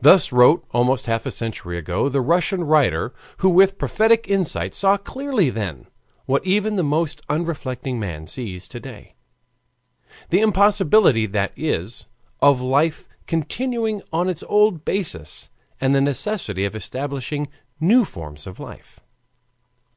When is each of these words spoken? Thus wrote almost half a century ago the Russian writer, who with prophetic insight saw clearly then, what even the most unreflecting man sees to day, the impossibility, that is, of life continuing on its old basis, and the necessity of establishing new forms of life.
Thus 0.00 0.30
wrote 0.30 0.64
almost 0.72 1.06
half 1.06 1.26
a 1.26 1.32
century 1.32 1.76
ago 1.76 2.08
the 2.08 2.20
Russian 2.20 2.62
writer, 2.62 3.12
who 3.38 3.48
with 3.48 3.76
prophetic 3.76 4.26
insight 4.28 4.72
saw 4.72 4.96
clearly 4.96 5.50
then, 5.50 5.88
what 6.26 6.46
even 6.46 6.76
the 6.76 6.84
most 6.84 7.20
unreflecting 7.28 7.98
man 7.98 8.28
sees 8.28 8.68
to 8.68 8.78
day, 8.78 9.16
the 10.30 10.38
impossibility, 10.38 11.26
that 11.26 11.50
is, 11.56 12.06
of 12.40 12.60
life 12.60 13.04
continuing 13.26 14.00
on 14.12 14.28
its 14.28 14.44
old 14.44 14.84
basis, 14.84 15.50
and 15.80 15.92
the 15.92 16.00
necessity 16.00 16.64
of 16.64 16.76
establishing 16.76 17.48
new 17.80 18.04
forms 18.04 18.46
of 18.46 18.60
life. 18.60 19.00